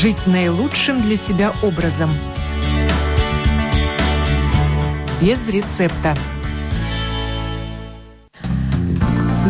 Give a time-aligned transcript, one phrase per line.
[0.00, 2.08] жить наилучшим для себя образом.
[5.20, 6.16] Без рецепта.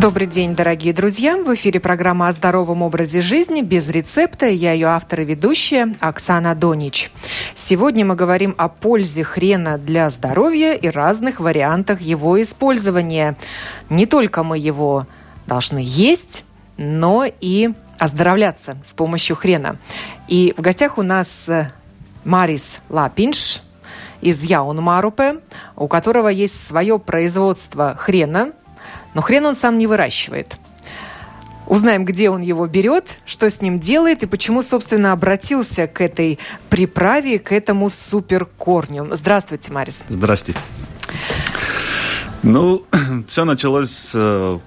[0.00, 1.36] Добрый день, дорогие друзья!
[1.36, 4.46] В эфире программа о здоровом образе жизни без рецепта.
[4.46, 7.10] Я ее автор и ведущая Оксана Донич.
[7.54, 13.36] Сегодня мы говорим о пользе хрена для здоровья и разных вариантах его использования.
[13.90, 15.06] Не только мы его
[15.46, 16.44] должны есть,
[16.78, 19.76] но и оздоровляться с помощью хрена.
[20.28, 21.70] И в гостях у нас э,
[22.24, 23.62] Марис Лапинш
[24.20, 25.40] из Яунмарупе,
[25.76, 28.52] у которого есть свое производство хрена–
[29.14, 30.56] но хрен он сам не выращивает.
[31.66, 36.38] Узнаем, где он его берет, что с ним делает и почему, собственно, обратился к этой
[36.70, 39.08] приправе, к этому суперкорню.
[39.12, 40.00] Здравствуйте, Марис.
[40.08, 40.60] Здравствуйте.
[42.42, 42.84] Ну,
[43.28, 44.58] все началось э,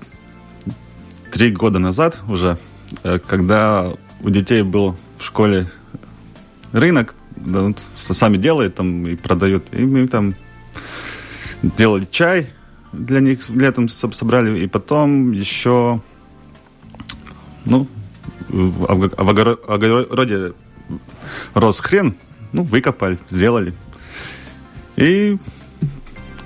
[1.32, 2.60] три года назад уже,
[3.28, 5.68] когда у детей был в школе
[6.72, 9.66] рынок, да, сами делают там и продают.
[9.74, 10.36] И мы там
[11.62, 12.48] делали чай,
[12.92, 16.02] для них летом собрали, и потом еще,
[17.66, 17.88] ну,
[18.50, 20.54] в огороде
[21.54, 22.16] рос хрен,
[22.52, 23.74] ну, выкопали, сделали.
[24.98, 25.38] И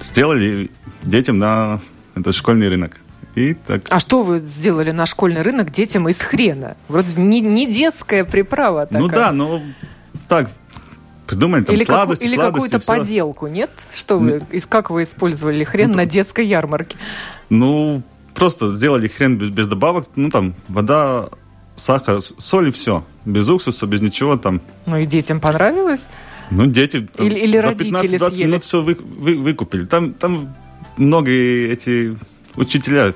[0.01, 0.69] сделали
[1.03, 1.81] детям на
[2.13, 3.01] этот школьный рынок.
[3.35, 3.83] И так.
[3.89, 6.77] А что вы сделали на школьный рынок детям из хрена?
[6.87, 9.01] Вроде не, не детская приправа такая.
[9.01, 9.61] Ну да, но
[10.29, 10.49] так,
[11.27, 13.71] придумали там или сладости, как, Или какую-то поделку, нет?
[13.93, 16.97] Что вы, ну, из как вы использовали хрен ну, на детской ярмарке?
[17.49, 21.29] Ну, просто сделали хрен без, без добавок, ну там вода,
[21.75, 23.03] сахар, соль и все.
[23.25, 24.61] Без уксуса, без ничего там.
[24.85, 26.09] Ну и детям понравилось?
[26.51, 29.85] Ну, дети там, или, или за 15-20 минут все вы, вы, выкупили.
[29.85, 30.55] Там, там
[30.95, 32.15] многие эти
[32.55, 33.13] учителя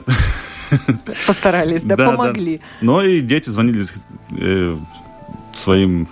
[1.25, 2.57] Постарались, да, да помогли.
[2.57, 2.63] Да.
[2.81, 3.85] Но и дети звонили
[4.37, 4.77] э,
[5.53, 6.07] своим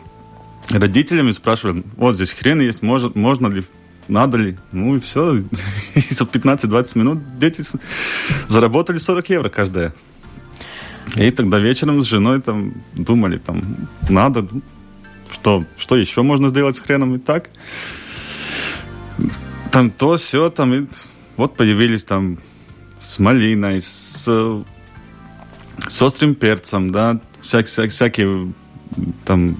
[0.69, 3.63] родителями, спрашивали, вот здесь хрен есть, может, можно ли,
[4.07, 4.57] надо ли.
[4.71, 5.37] Ну и все.
[5.95, 7.63] И за 15-20 минут дети
[8.47, 9.93] заработали 40 евро каждая.
[11.15, 14.45] И тогда вечером с женой там думали, там, надо,
[15.31, 17.49] что, что еще можно сделать с хреном и так.
[19.71, 20.87] Там то, все, там, и
[21.37, 22.39] вот появились там
[22.99, 24.27] с малиной, с,
[25.87, 28.53] с острым перцем, да, всякие, всякие, всякие
[29.25, 29.57] там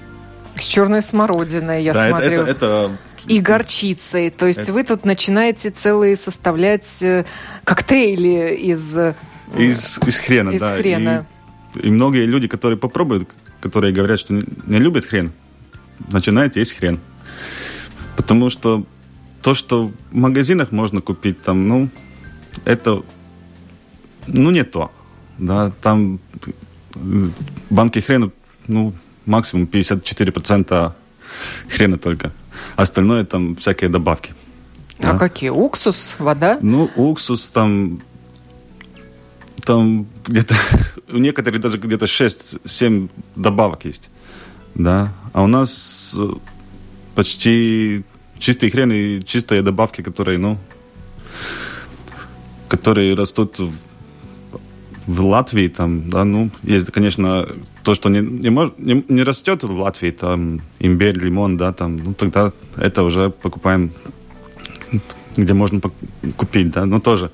[0.60, 2.42] с черной смородиной, я да, смотрю.
[2.42, 2.98] Это, это, это...
[3.28, 4.30] И горчицей.
[4.30, 4.74] То есть это...
[4.74, 7.26] вы тут начинаете целые составлять э,
[7.64, 8.98] коктейли из...
[8.98, 9.16] Э,
[9.58, 10.78] из, из хрена, из да.
[10.78, 11.28] Хрена.
[11.76, 13.30] И, и многие люди, которые попробуют,
[13.62, 15.32] которые говорят, что не любят хрен,
[16.12, 17.00] начинают есть хрен.
[18.16, 18.86] Потому что
[19.42, 21.90] то, что в магазинах можно купить, там, ну,
[22.66, 23.04] это,
[24.28, 24.92] ну, не то.
[25.38, 26.20] Да, там
[27.70, 28.32] банки хрена,
[28.68, 28.94] ну,
[29.26, 30.92] максимум 54%
[31.70, 32.32] хрена только.
[32.76, 34.34] Остальное там всякие добавки.
[35.00, 35.18] А да?
[35.18, 35.50] какие?
[35.50, 36.58] Уксус, вода?
[36.62, 38.02] Ну, уксус там
[39.64, 40.56] там где-то
[41.10, 44.10] у некоторых даже где-то 6-7 добавок есть.
[44.76, 45.14] Да.
[45.34, 46.18] А у нас
[47.16, 48.04] почти
[48.40, 50.58] чистый хрен и чистые добавки, которые, ну,
[52.70, 53.74] которые растут в
[55.08, 57.48] в Латвии там, да, ну, есть, конечно,
[57.84, 61.98] то, что не, не, мож, не, не растет в Латвии, там, имбирь, лимон, да, там,
[61.98, 63.94] ну, тогда это уже покупаем,
[65.38, 65.80] где можно
[66.36, 67.32] купить, да, но тоже.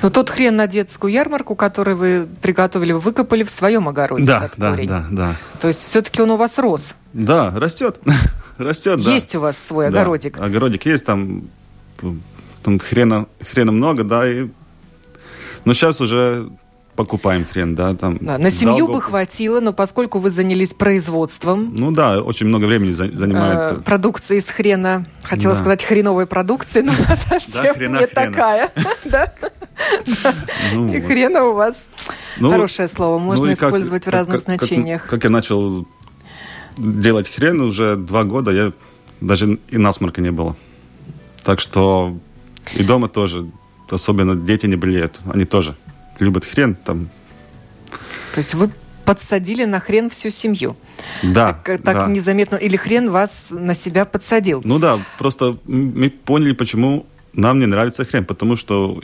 [0.00, 4.24] Но тот хрен на детскую ярмарку, который вы приготовили, вы выкопали в своем огороде.
[4.24, 4.88] Да, да, корень.
[4.88, 5.36] да, да.
[5.60, 6.94] То есть все-таки он у вас рос?
[7.12, 8.00] Да, растет,
[8.56, 9.12] растет, да.
[9.12, 10.38] Есть у вас свой огородик?
[10.38, 11.44] Да, огородик есть, там,
[12.62, 14.48] там хрена, хрена много, да, и
[15.64, 16.50] но сейчас уже
[16.96, 18.18] покупаем хрен, да, там.
[18.20, 21.74] Да, на семью бы хватило, но поскольку вы занялись производством.
[21.74, 23.78] Ну да, очень много времени занимает.
[23.78, 25.06] Э, продукции из хрена.
[25.22, 25.60] Хотела да.
[25.60, 28.70] сказать хреновой продукции, но она совсем да, не такая.
[30.74, 31.88] Ну И хрена у вас
[32.38, 35.06] ну, хорошее слово, ну можно использовать в разных значениях.
[35.06, 35.86] Как я начал
[36.76, 38.72] делать хрен уже два года, я
[39.20, 40.56] даже и насморка не было.
[41.42, 42.16] Так что
[42.74, 43.50] и дома тоже,
[43.90, 45.74] особенно дети не болеют, они тоже
[46.22, 47.08] любят хрен там.
[48.32, 48.70] То есть вы
[49.04, 50.76] подсадили на хрен всю семью.
[51.22, 51.52] Да.
[51.52, 52.06] Так, так да.
[52.06, 52.56] незаметно.
[52.56, 54.62] Или хрен вас на себя подсадил.
[54.64, 58.24] Ну да, просто мы поняли, почему нам не нравится хрен.
[58.24, 59.00] Потому что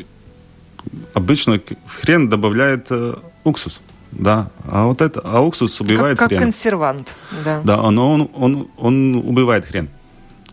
[1.15, 1.61] обычно
[2.01, 3.81] хрен добавляет э, уксус.
[4.13, 6.41] Да, а вот это, а уксус убивает как, как хрен.
[6.41, 7.61] консервант, да.
[7.63, 9.91] Да, он, он, он, он убивает хрен.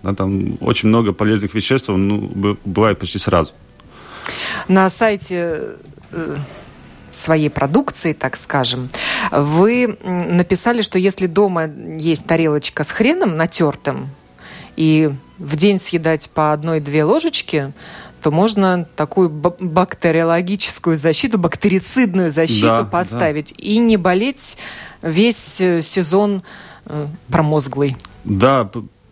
[0.04, 3.54] Да, там очень много полезных веществ, он ну, убивает почти сразу.
[4.68, 5.78] На сайте
[6.16, 6.38] Э,
[7.26, 8.90] своей продукции, так скажем,
[9.32, 14.10] Вы написали, что если дома есть тарелочка с хреном натертым,
[14.78, 17.74] и в день съедать по одной-две ложечки,
[18.22, 23.64] то можно такую бактериологическую защиту, бактерицидную защиту да, поставить да.
[23.64, 24.58] и не болеть
[25.02, 26.42] весь э, сезон
[26.86, 27.96] э, промозглый.
[28.24, 28.70] Да,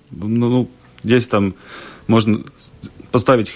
[0.10, 0.69] ну, ну,
[1.04, 1.54] здесь там
[2.07, 2.39] можно
[3.12, 3.54] поставить,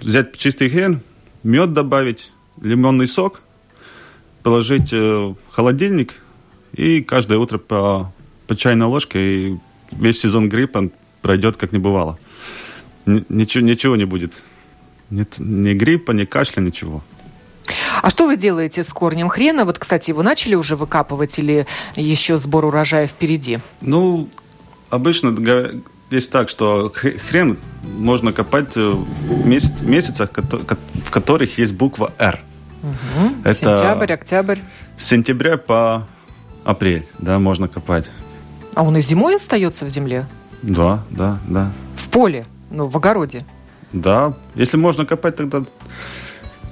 [0.00, 1.00] взять чистый хрен,
[1.42, 3.42] мед добавить, лимонный сок,
[4.42, 6.22] положить э, в холодильник
[6.72, 8.12] и каждое утро по,
[8.46, 9.58] по чайной ложке, и
[9.92, 10.90] весь сезон гриппа
[11.20, 12.18] пройдет как не бывало.
[13.06, 14.32] Ничего, ничего не будет.
[15.10, 17.02] Нет ни гриппа, ни кашля, ничего.
[18.02, 19.64] А что вы делаете с корнем хрена?
[19.64, 21.66] Вот, кстати, его начали уже выкапывать или
[21.96, 23.58] еще сбор урожая впереди?
[23.80, 24.28] Ну,
[24.90, 25.36] обычно
[26.10, 26.92] есть так, что
[27.28, 32.40] хрен можно копать в месяц, месяцах, в которых есть буква «Р».
[32.82, 33.34] Угу.
[33.44, 34.58] Это Сентябрь, октябрь.
[34.96, 36.06] С сентября по
[36.64, 38.10] апрель, да, можно копать.
[38.74, 40.26] А он и зимой остается в земле?
[40.62, 41.72] Да, да, да.
[41.96, 43.44] В поле, ну, в огороде?
[43.92, 45.62] Да, если можно копать, тогда...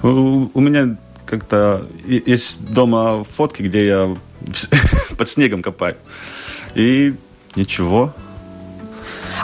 [0.03, 0.97] У, у меня
[1.27, 4.17] как-то есть дома фотки, где я
[5.17, 5.97] под снегом копаю.
[6.75, 7.15] И
[7.57, 8.15] ничего.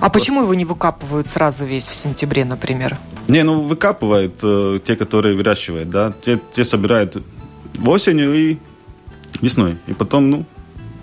[0.01, 2.97] А почему его не выкапывают сразу весь в сентябре, например?
[3.29, 6.13] Не, ну выкапывают э, те, которые выращивают, да.
[6.25, 7.23] Те, те собирают
[7.85, 8.59] осенью и
[9.41, 9.77] весной.
[9.89, 10.45] И потом, ну,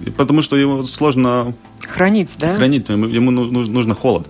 [0.06, 2.56] и потому что его сложно хранить, да?
[2.56, 4.28] Хранить, ему, ему нужно холод.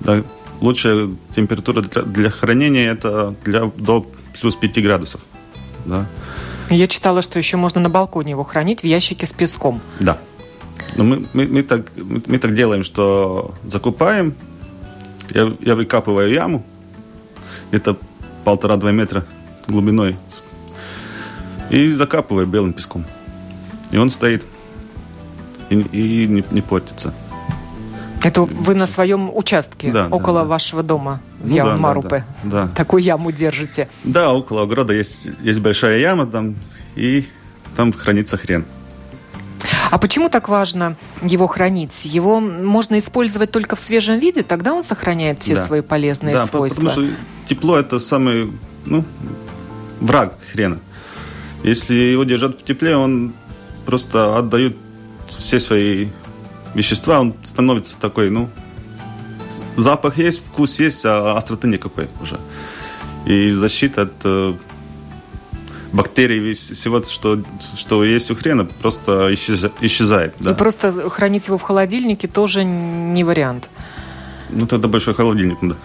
[0.00, 0.22] Да,
[0.60, 4.06] лучшая температура для, для хранения это для, до
[4.40, 5.20] плюс 5 градусов.
[5.84, 6.06] Да.
[6.70, 9.80] Я читала, что еще можно на балконе его хранить в ящике с песком.
[10.00, 10.18] Да.
[10.96, 14.34] Но мы, мы, мы, так, мы, мы так делаем, что закупаем,
[15.30, 16.64] я, я выкапываю яму,
[17.70, 17.96] где-то
[18.44, 19.24] полтора-два метра
[19.66, 20.16] глубиной,
[21.70, 23.04] и закапываю белым песком.
[23.90, 24.46] И он стоит
[25.70, 27.14] и, и не, не портится.
[28.22, 30.48] Это вы на своем участке, да, около да, да.
[30.48, 32.68] вашего дома, в ну, Ямарупе, да, да, да.
[32.74, 33.88] такую яму держите?
[34.02, 36.56] Да, около огорода есть, есть большая яма там,
[36.96, 37.26] и
[37.76, 38.64] там хранится хрен.
[39.94, 42.04] А почему так важно его хранить?
[42.04, 45.64] Его можно использовать только в свежем виде, тогда он сохраняет все да.
[45.64, 46.88] свои полезные да, свойства.
[46.88, 48.50] Потому что тепло это самый,
[48.86, 49.04] ну,
[50.00, 50.80] враг хрена.
[51.62, 53.34] Если его держат в тепле, он
[53.86, 54.76] просто отдает
[55.28, 56.08] все свои
[56.74, 58.50] вещества, он становится такой, ну,
[59.76, 62.40] запах есть, вкус есть, а остроты никакой уже.
[63.26, 64.54] И защита от э,
[65.94, 67.40] бактерий, всего, что,
[67.76, 70.34] что есть у хрена, просто исчезает.
[70.40, 70.50] Да?
[70.50, 73.70] И просто хранить его в холодильнике тоже не вариант.
[74.50, 75.76] Ну, тогда большой холодильник, да.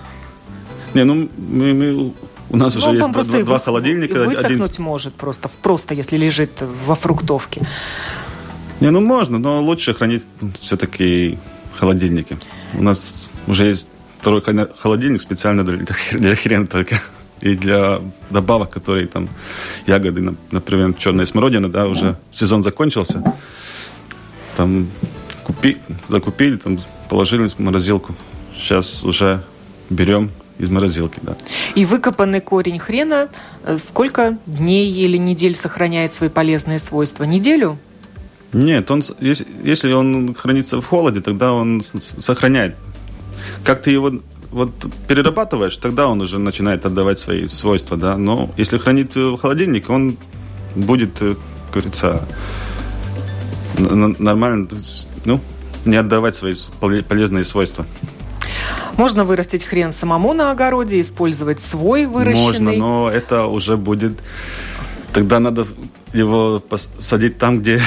[0.95, 2.13] Не, ну, мы, мы,
[2.49, 4.25] у нас ну, уже есть два, два, два холодильника.
[4.25, 4.83] Высохнуть один...
[4.83, 7.61] может просто, просто если лежит во фруктовке.
[8.79, 10.23] Не, ну можно, но лучше хранить
[10.59, 11.37] все-таки
[11.75, 12.37] в холодильнике.
[12.73, 13.13] У нас
[13.45, 13.89] уже есть
[14.19, 14.41] второй
[14.77, 16.99] холодильник специально для, для хрена только.
[17.41, 19.29] И для добавок, которые там
[19.87, 23.23] ягоды, например, черная смородина, да, уже сезон закончился.
[24.57, 24.87] Там
[25.43, 25.77] купи,
[26.09, 28.15] закупили, там положили в морозилку.
[28.55, 29.41] Сейчас уже
[29.89, 31.35] берем из морозилки, да.
[31.75, 33.29] И выкопанный корень хрена
[33.63, 37.23] э, сколько дней или недель сохраняет свои полезные свойства?
[37.23, 37.77] Неделю?
[38.51, 42.75] Нет, он, если, если он хранится в холоде, тогда он сохраняет.
[43.63, 44.11] Как ты его
[44.51, 44.71] вот
[45.07, 48.17] перерабатываешь, тогда он уже начинает отдавать свои свойства, да.
[48.17, 50.17] Но если хранить в холодильнике, он
[50.75, 51.35] будет, э,
[51.71, 52.27] как говорится,
[53.77, 54.67] нормально,
[55.25, 55.39] ну,
[55.85, 57.85] не отдавать свои полезные свойства.
[58.97, 62.43] Можно вырастить хрен самому на огороде, использовать свой выращенный?
[62.43, 64.19] Можно, но это уже будет...
[65.13, 65.65] Тогда надо
[66.13, 67.81] его посадить там, где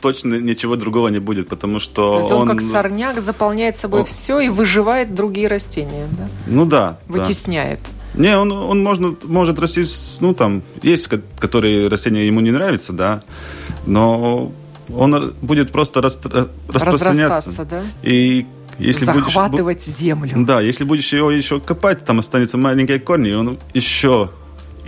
[0.00, 4.00] точно ничего другого не будет, потому что То есть он, он как сорняк заполняет собой
[4.00, 4.06] он...
[4.06, 6.28] все и выживает другие растения, да?
[6.46, 6.98] Ну да.
[7.08, 7.80] Вытесняет.
[8.14, 8.22] Да.
[8.22, 9.84] Не, он, он можно, может расти,
[10.20, 13.22] ну там, есть, которые растения ему не нравятся, да,
[13.84, 14.52] но
[14.94, 17.64] он будет просто распро- распространяться.
[17.64, 17.82] да?
[18.02, 18.46] И
[18.78, 20.44] если Захватывать будешь, землю.
[20.44, 24.30] Да, если будешь его еще копать, там останется маленькие корни, и он еще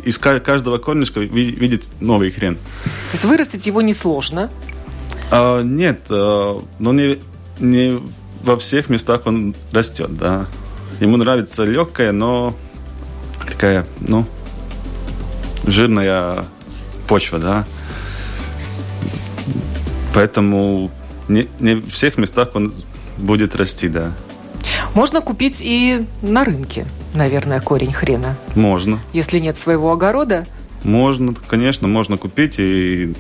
[0.05, 2.57] из каждого корнишка видит новый хрен.
[2.57, 4.51] То есть вырастить его несложно.
[5.31, 7.19] А, нет, а, но не,
[7.59, 8.01] не
[8.43, 10.47] во всех местах он растет, да.
[11.01, 12.55] Ему нравится легкая, но
[13.47, 14.25] такая, ну,
[15.67, 16.45] жирная
[17.07, 17.65] почва, да.
[20.15, 20.91] Поэтому
[21.29, 22.73] не, не в всех местах он
[23.19, 24.13] будет расти, да.
[24.95, 28.37] Можно купить и на рынке, наверное, корень хрена.
[28.55, 28.99] Можно.
[29.13, 30.47] Если нет своего огорода.
[30.83, 33.15] Можно, конечно, можно купить и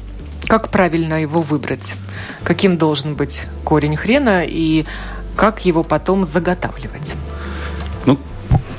[0.48, 1.94] Как правильно его выбрать?
[2.42, 4.86] Каким должен быть корень хрена и
[5.36, 7.16] как его потом заготавливать?
[8.06, 8.18] Ну,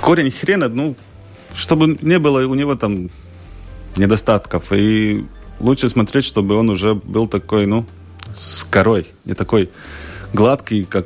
[0.01, 0.95] корень хрена, ну,
[1.53, 3.11] чтобы не было у него там
[3.95, 4.71] недостатков.
[4.71, 5.25] И
[5.59, 7.85] лучше смотреть, чтобы он уже был такой, ну,
[8.35, 9.69] с корой, не такой
[10.33, 11.05] гладкий, как,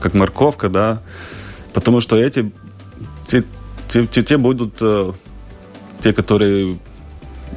[0.00, 1.00] как морковка, да.
[1.72, 2.52] Потому что эти,
[3.26, 3.42] те,
[3.88, 5.12] те, те, те будут, э,
[6.02, 6.78] те, которые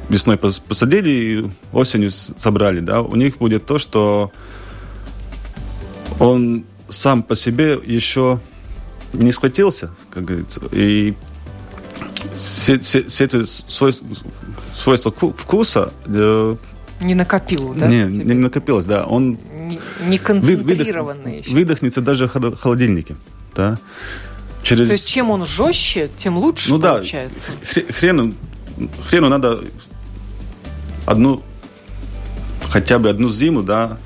[0.08, 4.32] весной посадили и осенью собрали, да, у них будет то, что
[6.18, 8.40] он сам по себе еще
[9.12, 11.14] не схватился, как говорится, и
[12.36, 14.06] все, все, все эти свойства,
[14.74, 16.56] свойства вкуса э,
[17.00, 17.88] не накопил, да?
[17.88, 19.04] Не, не накопилось, да.
[19.04, 21.52] Он не, не концентрированный выдох, еще.
[21.52, 23.16] Выдохнется даже в холодильнике,
[23.54, 23.78] да.
[24.62, 24.88] Через...
[24.88, 27.50] То есть чем он жестче, тем лучше ну, получается.
[27.74, 28.34] Да, хрену,
[29.06, 29.60] хрену надо
[31.06, 31.42] одну,
[32.68, 33.98] хотя бы одну зиму, да,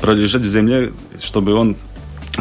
[0.00, 1.76] пролежать в земле, чтобы он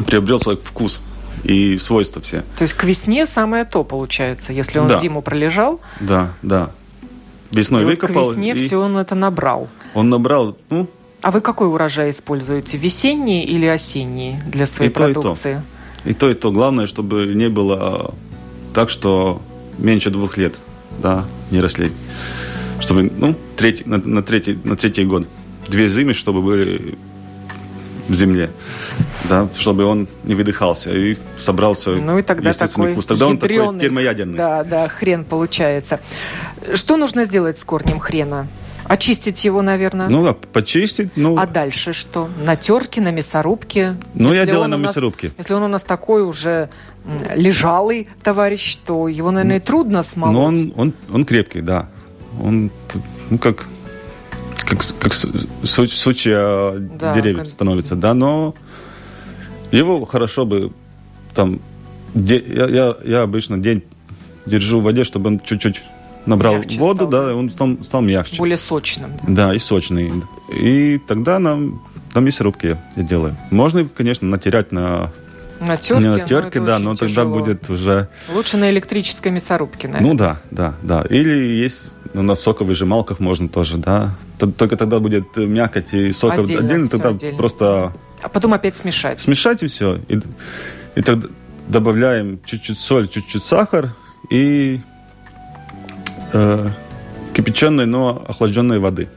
[0.05, 1.01] приобрел свой вкус
[1.43, 2.43] и свойства все.
[2.57, 4.97] То есть к весне самое то получается, если он да.
[4.97, 5.79] зиму пролежал.
[5.99, 6.71] Да, да.
[7.51, 8.23] Весной и выкопал.
[8.23, 8.65] Вот к весне и...
[8.65, 9.69] все он это набрал.
[9.93, 10.89] Он набрал, ну.
[11.21, 12.77] А вы какой урожай используете?
[12.77, 15.61] Весенний или осенний для своей и продукции?
[16.03, 16.09] То, и, то.
[16.09, 16.51] и то, и то.
[16.51, 18.13] Главное, чтобы не было
[18.73, 19.41] так, что
[19.77, 20.55] меньше двух лет,
[20.99, 21.91] да, не росли.
[22.79, 25.27] Чтобы, ну, третий, на, на, третий, на третий год.
[25.67, 26.97] Две зимы, чтобы были
[28.07, 28.49] в земле,
[29.29, 33.05] да, чтобы он не выдыхался и собрался ну и тогда такой вкус.
[33.05, 34.37] Тогда он такой термоядерный.
[34.37, 35.99] Да, да, хрен получается.
[36.73, 38.47] Что нужно сделать с корнем хрена?
[38.85, 40.07] Очистить его, наверное.
[40.07, 41.09] Ну, да, почистить.
[41.17, 41.37] Ну...
[41.37, 42.29] А дальше что?
[42.41, 43.97] На терке, на мясорубке?
[44.13, 45.33] Ну, если я делаю на мясорубке.
[45.37, 46.69] Если он у нас такой уже
[47.35, 50.33] лежалый товарищ, то его, наверное, трудно смолоть.
[50.33, 51.89] Но он, он, он крепкий, да.
[52.41, 52.71] Он,
[53.29, 53.67] ну, как
[54.67, 57.49] как, как суч, сучья да, деревьев как...
[57.49, 58.53] становится, да, но
[59.71, 60.71] его хорошо бы
[61.33, 61.59] там,
[62.13, 63.83] де, я, я, я обычно день
[64.45, 65.83] держу в воде, чтобы он чуть-чуть
[66.25, 67.09] набрал мягче воду, стал.
[67.09, 68.37] да, он стал, стал мягче.
[68.37, 69.11] Более сочным.
[69.23, 69.47] Да?
[69.47, 70.11] да, и сочный.
[70.53, 71.81] И тогда нам,
[72.13, 73.37] там есть рубки я делаю.
[73.51, 75.11] Можно, конечно, натерять на
[75.59, 76.07] на терке?
[76.07, 77.07] На терке, но да, но тяжело.
[77.07, 78.09] тогда будет уже...
[78.31, 80.11] Лучше на электрической мясорубке, наверное.
[80.11, 81.03] Ну да, да, да.
[81.09, 84.15] Или есть на соковыжималках можно тоже, да.
[84.37, 87.37] Только тогда будет мякоть и сок отдельно, отдельно тогда отдельно.
[87.37, 87.93] просто...
[88.21, 89.21] А потом опять смешать.
[89.21, 89.99] Смешать и все.
[90.07, 90.19] И,
[90.95, 91.27] и тогда
[91.67, 93.93] добавляем чуть-чуть соль, чуть-чуть сахар
[94.29, 94.81] и
[96.33, 96.67] э,
[97.33, 99.09] кипяченой, но охлажденной воды.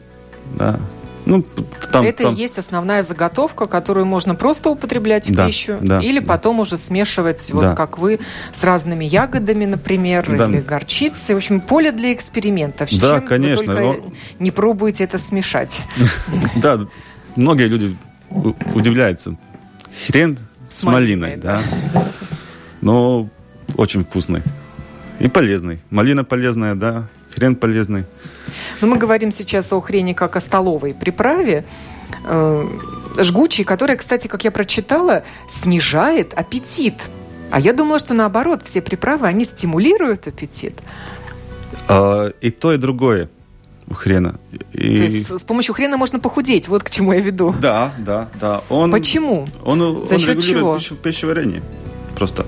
[0.58, 0.78] Да.
[1.26, 1.44] Ну,
[1.92, 2.34] там, это там...
[2.34, 6.26] и есть основная заготовка, которую можно просто употреблять в да, пищу, да, или да.
[6.26, 7.74] потом уже смешивать, вот да.
[7.74, 8.20] как вы,
[8.52, 10.48] с разными ягодами, например, да.
[10.48, 11.34] или горчицей.
[11.34, 12.90] В общем, поле для экспериментов.
[12.98, 13.74] Да, Чем конечно.
[13.74, 13.96] Вы но...
[14.38, 15.82] не пробуете это смешать.
[16.56, 16.80] Да,
[17.36, 17.96] многие люди
[18.74, 19.36] удивляются.
[20.06, 21.62] Хрен с малиной, да.
[22.80, 23.28] Но
[23.76, 24.42] очень вкусный.
[25.18, 25.80] И полезный.
[25.90, 27.08] Малина полезная, да.
[27.34, 28.04] Хрен полезный.
[28.80, 31.64] Но мы говорим сейчас о хрени как о столовой приправе,
[32.24, 32.66] э,
[33.18, 36.94] жгучей, которая, кстати, как я прочитала, снижает аппетит.
[37.50, 40.78] А я думала, что наоборот, все приправы, они стимулируют аппетит.
[41.88, 43.28] А, и то, и другое
[43.90, 44.38] у хрена.
[44.72, 44.96] И...
[44.96, 47.54] То есть с помощью хрена можно похудеть, вот к чему я веду.
[47.60, 48.62] Да, да, да.
[48.68, 49.48] Он, Почему?
[49.64, 50.76] Он, За он счет чего?
[50.76, 51.62] Пищу, пищеварение.
[52.14, 52.46] Просто.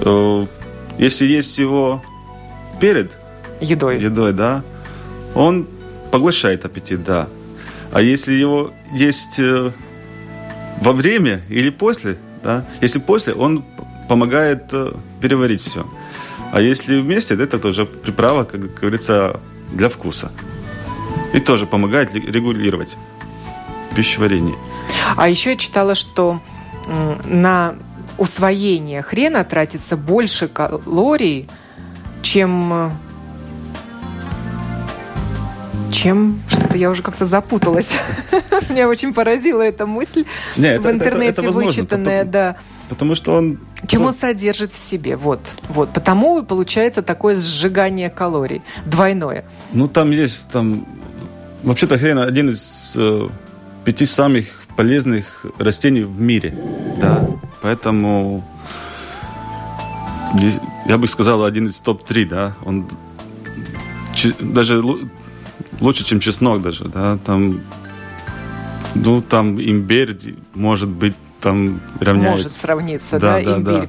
[0.00, 0.46] Э,
[0.96, 2.02] если есть его
[2.80, 3.18] перед
[3.60, 4.62] едой, едой да,
[5.34, 5.66] он
[6.10, 7.28] поглощает аппетит, да.
[7.92, 9.70] А если его есть э,
[10.80, 13.64] во время или после, да, если после, он
[14.08, 15.86] помогает э, переварить все.
[16.52, 19.40] А если вместе, это тоже приправа, как говорится,
[19.72, 20.30] для вкуса.
[21.32, 22.96] И тоже помогает регулировать
[23.96, 24.54] пищеварение.
[25.16, 26.40] А еще я читала, что
[27.24, 27.74] на
[28.18, 31.48] усвоение хрена тратится больше калорий,
[32.22, 32.90] чем э,
[35.94, 37.92] чем что-то я уже как-то запуталась.
[38.68, 40.24] Меня очень поразила эта мысль
[40.56, 42.56] Нет, в интернете это, это, это вычитанная, да.
[42.88, 43.60] Потому что он...
[43.86, 45.40] Чем он содержит в себе, вот.
[45.68, 45.92] вот.
[45.92, 49.44] Потому получается такое сжигание калорий, двойное.
[49.72, 50.86] Ну, там есть, там...
[51.62, 53.28] Вообще-то хрен один из э,
[53.84, 54.46] пяти самых
[54.76, 56.54] полезных растений в мире,
[57.00, 57.26] да.
[57.62, 58.44] Поэтому
[60.86, 62.54] я бы сказал, один из топ-3, да.
[62.66, 62.86] Он
[64.40, 64.82] даже
[65.80, 67.60] лучше, чем чеснок даже, да, там,
[68.94, 70.16] ну, там имбирь,
[70.54, 72.44] может быть, там равняется.
[72.44, 73.88] Может сравниться, да, да, да имбирь.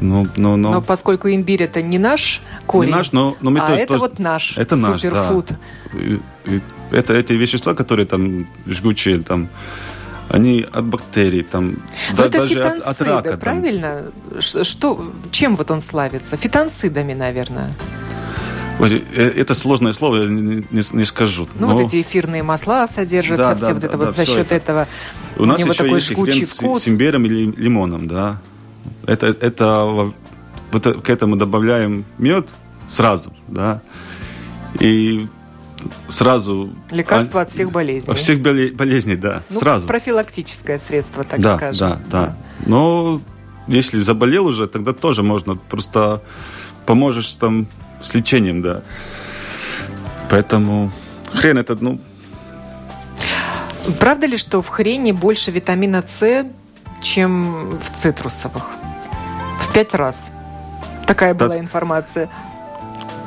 [0.00, 0.72] Ну, ну, ну.
[0.72, 3.86] Но поскольку имбирь это не наш корень, не наш, но, но мы а то, это
[3.86, 5.50] тоже, вот наш это суперфуд.
[5.50, 5.58] Наш,
[5.92, 5.98] да.
[5.98, 9.48] и, и это эти вещества, которые там жгучие, там
[10.28, 11.76] они от бактерий, там,
[12.16, 13.36] да, даже от, от рака.
[13.36, 14.04] Правильно?
[14.30, 14.64] Там.
[14.64, 16.36] Что, чем вот он славится?
[16.36, 17.70] Фитонцидами, наверное.
[18.80, 21.48] Э, это сложное слово, я не, не, скажу.
[21.54, 21.76] Ну, но...
[21.76, 24.54] вот эти эфирные масла содержатся, да, все да, вот это да, вот за счет это.
[24.54, 24.88] этого.
[25.36, 26.80] У, У нас еще такой есть жгучий вкус.
[26.80, 28.40] с, с имбирем или лимоном, да.
[29.06, 30.12] Это, это
[30.72, 32.48] вот к этому добавляем мед
[32.86, 33.82] сразу, да.
[34.80, 35.26] И
[36.08, 36.70] сразу...
[36.90, 38.10] Лекарство а, от всех болезней.
[38.12, 39.86] От всех болезней, да, ну, сразу.
[39.86, 41.88] профилактическое средство, так да, скажем.
[41.88, 42.36] Да, да, да.
[42.66, 43.20] Но
[43.66, 45.56] если заболел уже, тогда тоже можно.
[45.56, 46.22] Просто
[46.86, 47.68] поможешь там
[48.02, 48.82] с лечением, да.
[50.30, 50.90] Поэтому
[51.32, 51.98] хрен этот, ну...
[53.98, 56.46] Правда ли, что в хрене больше витамина С,
[57.02, 58.64] чем в цитрусовых?
[59.60, 60.32] В пять раз.
[61.06, 61.46] Такая да.
[61.46, 62.30] была информация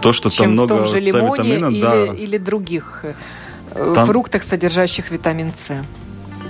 [0.05, 2.05] то, что чем там много в том же лимоне витамина, или, да.
[2.13, 3.05] или других
[3.71, 4.05] э, там...
[4.05, 5.83] фруктах, содержащих витамин С.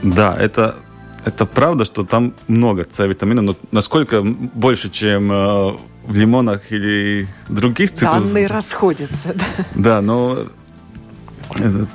[0.04, 0.76] Да, это,
[1.24, 7.92] это правда, что там много С-витамина, но насколько больше, чем э, в лимонах или других
[7.92, 8.24] цитрусах?
[8.24, 9.66] Данные расходятся, да.
[9.76, 10.48] Да, но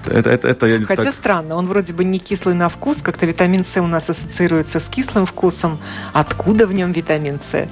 [0.06, 1.14] это, это, это я Хотя так...
[1.14, 4.88] странно, он вроде бы не кислый на вкус, как-то витамин С у нас ассоциируется с
[4.88, 5.78] кислым вкусом.
[6.12, 7.68] Откуда в нем витамин С?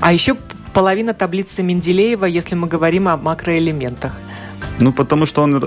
[0.00, 0.36] А еще
[0.72, 4.12] половина таблицы Менделеева, если мы говорим о макроэлементах.
[4.78, 5.62] Ну, потому что он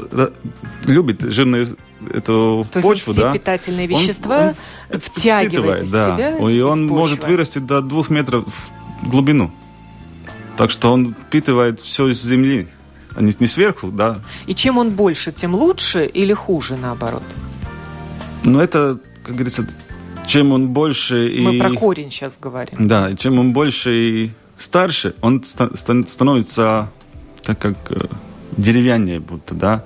[0.86, 1.78] любит жирную
[2.14, 3.34] эту То почву, есть он все да?
[3.34, 4.56] питательные вещества он,
[4.96, 6.16] он втягивает из да.
[6.16, 8.46] себя И он может вырасти до двух метров
[9.02, 9.52] в глубину.
[10.60, 12.68] Так что он впитывает все из земли,
[13.16, 14.20] а не, не сверху, да.
[14.46, 17.24] И чем он больше, тем лучше или хуже, наоборот?
[18.44, 19.66] Ну, это, как говорится,
[20.28, 21.60] чем он больше Мы и...
[21.62, 22.90] про корень сейчас говорим.
[22.90, 26.92] Да, чем он больше и старше, он становится
[27.42, 28.08] так как э,
[28.58, 29.86] деревяннее будто, да.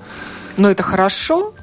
[0.58, 1.53] Но это хорошо?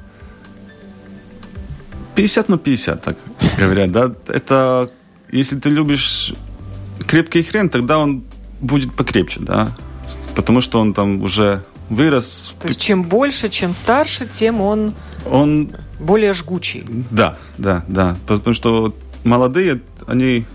[2.15, 3.17] 50 на 50, так
[3.59, 4.15] говорят, да.
[4.29, 4.89] Это,
[5.33, 6.33] если ты любишь
[7.05, 8.23] крепкий хрен, тогда он
[8.61, 9.75] будет покрепче, да.
[10.35, 12.55] Потому что он там уже вырос.
[12.61, 14.93] То есть чем больше, чем старше, тем он,
[15.25, 16.85] он более жгучий.
[17.11, 18.15] Да, да, да.
[18.27, 18.93] Потому что
[19.23, 20.45] молодые, они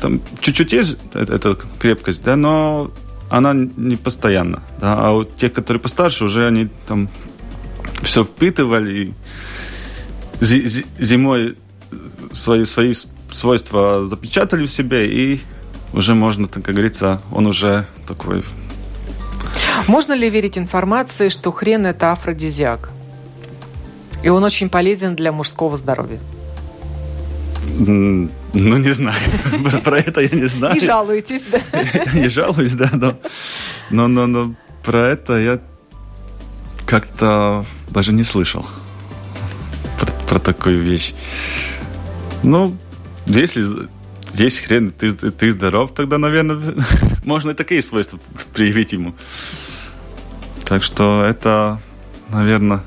[0.00, 2.90] там чуть-чуть есть эта крепкость, да, но
[3.30, 4.62] она не постоянно.
[4.80, 7.08] Да, а у тех, которые постарше, уже они там
[8.02, 9.14] все впитывали,
[10.40, 11.56] зимой
[12.32, 12.94] свои, свои
[13.32, 15.40] свойства запечатали в себе, и
[15.92, 18.44] уже можно, так как говорится, он уже такой...
[19.86, 22.90] Можно ли верить информации, что хрен– это афродизиак?
[24.22, 26.20] И он очень полезен для мужского здоровья?
[27.78, 29.16] Ну, не знаю.
[29.84, 30.74] Про это я не знаю.
[30.74, 31.60] Не жалуетесь, да?
[32.14, 33.18] Не жалуюсь, да, но,
[33.90, 35.60] но, но, но про это я
[36.86, 38.66] как-то даже не слышал.
[39.98, 41.14] Про, про такую вещь.
[42.42, 42.76] Ну,
[43.26, 43.64] если
[44.34, 46.74] есть хрен, ты, ты здоров, тогда, наверное,
[47.24, 48.18] можно и такие свойства
[48.54, 49.14] проявить ему.
[50.64, 51.80] Так что это,
[52.28, 52.80] наверное...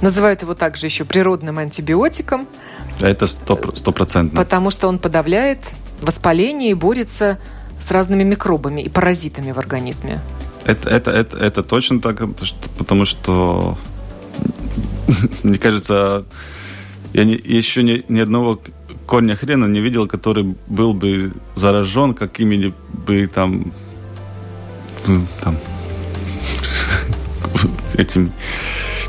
[0.00, 2.46] Называют его также еще природным антибиотиком–
[3.00, 4.36] это стопроцентно.
[4.42, 5.58] Потому что он подавляет
[6.02, 7.38] воспаление и борется
[7.78, 10.20] с разными микробами и паразитами в организме.
[10.64, 12.20] Это, это, это, это точно так,
[12.76, 13.78] потому что,
[15.42, 16.24] мне кажется,
[17.12, 18.60] я не, еще ни, ни одного
[19.08, 23.72] корня хрена не видел, который был бы заражен какими-либо там,
[25.42, 25.56] там
[27.94, 28.30] этим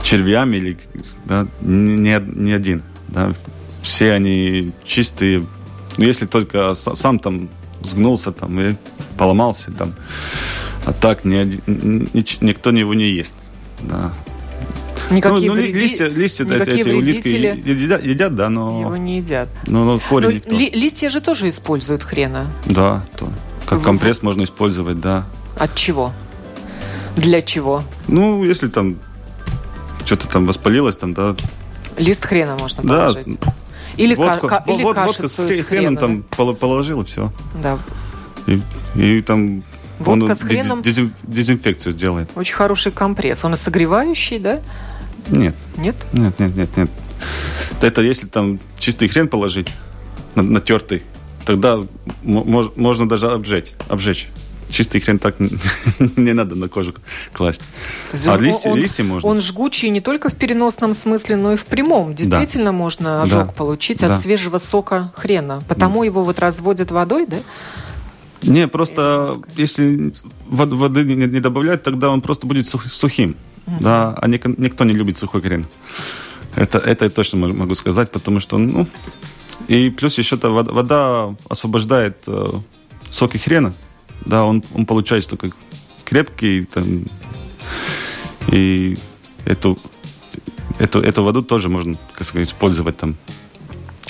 [0.01, 0.77] червями или
[1.25, 2.81] да, ни, ни один.
[3.09, 3.33] Да
[3.81, 5.45] все они чистые.
[5.97, 7.49] Ну, если только сам там
[7.81, 8.75] сгнулся там и
[9.17, 9.93] поломался там.
[10.85, 13.33] А так ни, ни, никто его не ест.
[13.81, 14.13] Да.
[15.09, 15.79] Никакие ну, ну, вреди...
[15.79, 18.81] листья, листья никакие эти улитки едят, едят, да, но...
[18.81, 19.49] Его не едят.
[19.67, 20.55] Но, но корень но никто.
[20.55, 22.47] Ли, листья же тоже используют хрена.
[22.65, 23.29] Да, то.
[23.65, 25.25] как компресс можно использовать, да.
[25.57, 26.13] От чего?
[27.15, 27.83] Для чего?
[28.07, 28.97] Ну, если там
[30.05, 31.35] что-то там воспалилось, там, да.
[31.97, 33.39] Лист хрена можно положить.
[33.39, 33.53] Да,
[33.97, 36.23] или, водку, ка- или вод, водка с хреном, хреном там
[36.55, 37.31] положил и все.
[37.61, 37.77] Да.
[38.47, 38.61] И,
[38.95, 39.63] и там
[39.99, 40.81] Водка он с хреном...
[40.81, 42.29] дезин, дезинфекцию сделает.
[42.35, 43.43] Очень хороший компресс.
[43.43, 44.61] Он и согревающий, да?
[45.29, 45.55] Нет.
[45.77, 45.95] Нет?
[46.13, 46.89] Нет, нет, нет, нет.
[47.81, 49.71] Это если там чистый хрен положить,
[50.35, 51.03] натертый,
[51.45, 51.79] тогда
[52.23, 53.73] можно даже обжечь.
[53.87, 54.29] обжечь
[54.69, 55.35] чистый хрен так
[56.15, 56.93] не надо на кожу
[57.33, 57.61] класть.
[58.25, 59.27] А он, листья, он, листья можно.
[59.27, 62.15] Он жгучий не только в переносном смысле, но и в прямом.
[62.15, 62.71] Действительно да.
[62.71, 63.53] можно ожог да.
[63.53, 64.15] получить да.
[64.15, 65.63] от свежего сока хрена.
[65.67, 66.05] Потому да.
[66.05, 67.37] его вот разводят водой, да?
[68.43, 70.13] Не, просто если
[70.47, 73.35] воды не добавлять, тогда он просто будет сухим.
[73.65, 73.81] Mm-hmm.
[73.81, 75.65] Да, а никто не любит сухой хрен.
[76.55, 78.87] Это, это я точно могу сказать, потому что, ну,
[79.67, 82.47] и плюс еще -то вода, вода освобождает э,
[83.09, 83.73] соки хрена,
[84.25, 85.51] да, он, он получается только
[86.05, 87.05] крепкий, там,
[88.51, 88.97] и
[89.45, 89.77] эту,
[90.79, 93.15] эту, эту воду тоже можно, как сказать, использовать там,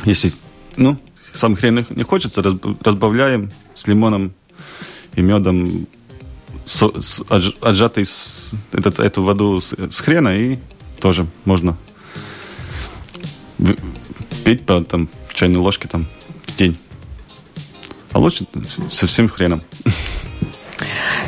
[0.06, 0.32] если,
[0.78, 0.98] ну,
[1.40, 2.44] сам хрен не хочется,
[2.84, 4.34] разбавляем с лимоном
[5.16, 5.88] и медом
[6.68, 7.22] со, с,
[7.62, 10.60] отжатый с, этот, эту воду с, с хрена и
[11.00, 11.78] тоже можно
[14.44, 16.08] пить по там, чайной ложке там,
[16.46, 16.78] в день.
[18.12, 18.46] А лучше
[18.92, 19.62] со всем хреном.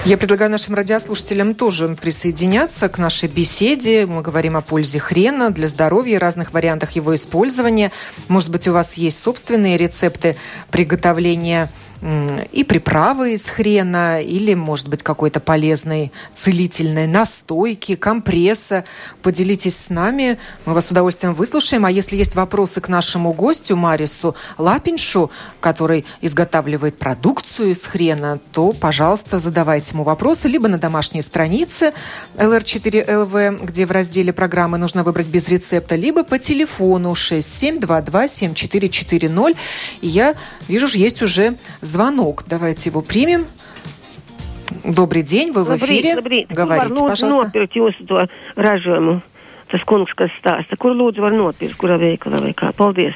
[0.04, 4.08] Я предлагаю нашим радиослушателям тоже присоединяться к нашей беседе.
[4.08, 7.92] Мы говорим о пользе хрена для здоровья и разных вариантах его использования.
[8.28, 10.38] Может быть, у вас есть собственные рецепты
[10.72, 11.70] приготовления
[12.02, 18.86] и приправы из хрена, или, может быть, какой-то полезной целительной настойки, компресса.
[19.22, 21.86] Поделитесь с нами, мы вас с удовольствием выслушаем.
[21.86, 28.72] А если есть вопросы к нашему гостю Марису Лапиншу, который изготавливает продукцию из хрена, то,
[28.72, 31.94] пожалуйста, задавайте ему вопросы либо на домашней странице
[32.36, 39.56] LR4LV, где в разделе программы нужно выбрать без рецепта, либо по телефону 6722 7440.
[40.02, 40.36] И я
[40.68, 41.58] вижу, есть уже
[41.92, 42.44] звонок.
[42.48, 43.46] Давайте его примем.
[44.84, 46.16] Добрый день, вы в эфире.
[46.16, 46.48] Labrīt.
[46.50, 47.28] Говорите, Var пожалуйста.
[47.28, 49.22] nopirkt jūsu to ražojumu.
[49.72, 52.72] Tas kungs, kas stāsta, kur lūdzu var nopirkt, kurā veikalā vai kā.
[52.76, 53.16] Paldies.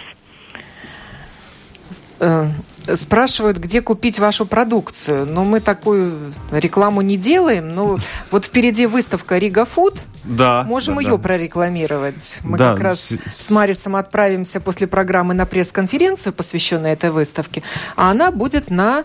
[2.94, 5.26] Спрашивают, где купить вашу продукцию.
[5.26, 7.74] Но мы такую рекламу не делаем.
[7.74, 7.98] Но
[8.32, 10.00] вот впереди выставка Рига Фуд.
[10.24, 10.64] Да.
[10.68, 11.18] Можем да, ее да.
[11.18, 12.40] прорекламировать.
[12.44, 17.64] Мы Да, как раз с- Марисом отправимся после программы на пресс-конференцию, посвященную этой выставке.
[17.96, 19.04] А она будет на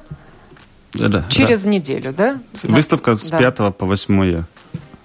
[0.93, 2.35] Да, да, через неделю, да?
[2.35, 2.41] да.
[2.65, 3.39] Выставка с Да.
[3.39, 4.45] 5 по 8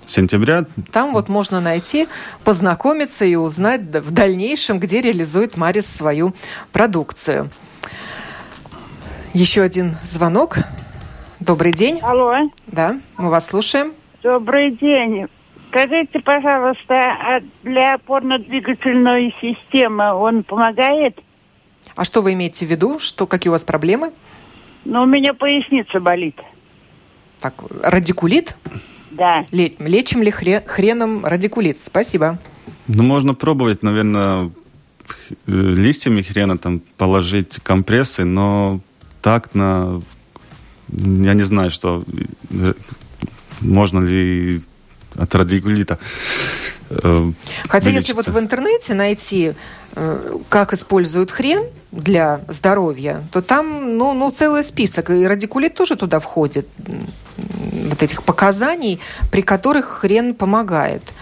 [0.06, 0.66] сентября.
[0.92, 2.08] Там вот можно найти,
[2.44, 6.36] познакомиться и узнать в дальнейшем, где реализует Марис свою
[6.72, 7.50] продукцию.
[9.36, 10.58] Еще один звонок.
[11.42, 12.00] Добрый день.
[12.02, 13.92] Алло, Да, мы вас слушаем.
[14.24, 15.28] добрый день.
[15.70, 21.20] Скажите, пожалуйста, а для опорно-двигательной системы он помогает?
[21.98, 22.98] А что вы имеете в виду?
[23.00, 24.12] Что, какие у вас проблемы?
[24.86, 26.40] Ну, у меня поясница болит.
[27.42, 28.56] Так, радикулит?
[29.12, 29.46] Да.
[29.52, 31.78] Ле- Лечим ли хре- хреном радикулит?
[31.84, 32.40] Спасибо.
[32.88, 38.80] Ну, можно пробовать, наверное, э, листьями хрена там положить компрессы, но
[39.26, 40.02] так на...
[41.28, 42.04] Я не знаю, что...
[43.60, 44.62] Можно ли
[45.16, 45.98] от радикулита
[46.90, 47.32] э,
[47.68, 49.54] Хотя если вот в интернете найти,
[49.96, 55.10] э, как используют хрен для здоровья, то там ну, ну, целый список.
[55.10, 56.68] И радикулит тоже туда входит.
[57.90, 59.00] Вот этих показаний,
[59.32, 61.14] при которых хрен помогает.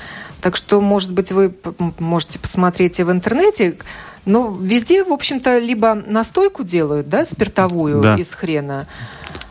[0.42, 1.54] Так что, может быть, вы
[2.00, 3.78] можете посмотреть и в интернете.
[4.26, 8.16] Но везде, в общем-то, либо настойку делают, да, спиртовую Да.
[8.16, 8.88] из хрена.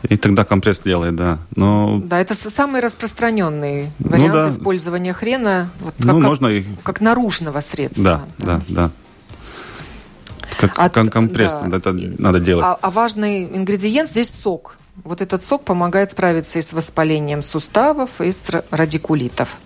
[0.09, 1.37] И тогда компресс делает, да.
[1.55, 4.49] Но Да, это самый распространенный Ну вариант да.
[4.49, 5.69] использования хрена.
[5.79, 6.65] Вот ну, как, как- можно и...
[6.83, 8.03] как наружного средства.
[8.03, 8.89] Да, да, да.
[10.57, 11.77] Как, От- как компресс, да.
[11.77, 12.65] это надо делать.
[12.65, 14.77] А, а важный ингредиент здесь сок.
[15.03, 19.57] Вот этот сок помогает справиться и с воспалением суставов, и с ра- радикулитов.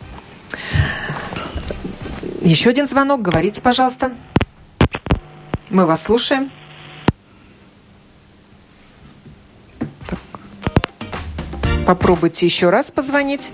[2.41, 3.21] Еще один звонок.
[3.21, 4.11] Говорите, пожалуйста.
[5.69, 6.51] Мы вас слушаем.
[10.07, 10.19] Так.
[11.85, 13.51] Попробуйте еще раз позвонить.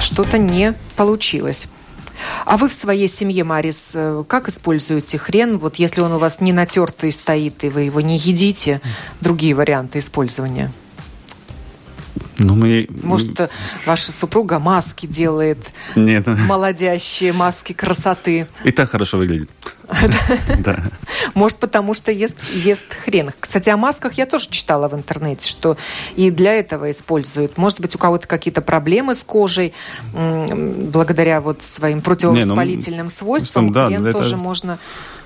[0.00, 1.68] Что-то не получилось.
[2.46, 5.58] А вы в своей семье, Марис, э, как используете хрен?
[5.58, 8.80] Вот если он у вас не натертый стоит, и вы его не едите,
[9.20, 10.72] другие варианты использования?
[12.38, 12.88] Ну, мы...
[13.02, 13.50] Может,
[13.86, 15.58] ваша супруга маски делает,
[15.96, 18.46] Нет, молодящие маски красоты.
[18.64, 19.50] и так хорошо выглядит.
[20.58, 20.82] Да.
[21.34, 23.30] Может, потому что ест, ест хрен.
[23.38, 25.76] Кстати, о масках я тоже читала в интернете, что
[26.16, 27.58] и для этого используют.
[27.58, 29.74] Может быть, у кого-то какие-то проблемы с кожей,
[30.14, 33.72] благодаря вот своим противовоспалительным свойствам.
[33.72, 34.78] да, хрен тоже можно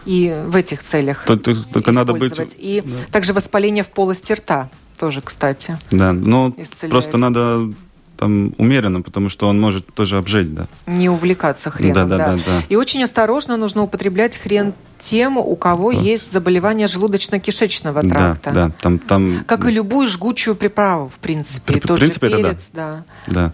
[0.04, 2.32] и в этих целях То- то- Только надо быть...
[2.32, 2.56] использовать.
[2.58, 5.78] И также воспаление в полости рта тоже, кстати.
[5.90, 6.90] Да, но исцеляет.
[6.90, 7.72] просто надо
[8.16, 10.66] там умеренно, потому что он может тоже обжечь, да.
[10.86, 12.62] Не увлекаться хреном, Да, да, да, да.
[12.70, 18.50] И очень осторожно нужно употреблять хрен тем, у кого есть заболевание желудочно-кишечного Да, тракта.
[18.52, 19.44] да, там, там...
[19.46, 21.74] Как и любую жгучую приправу, в принципе.
[21.74, 22.48] При- тот в принципе, же это да.
[22.48, 23.04] перец, да.
[23.26, 23.52] Да.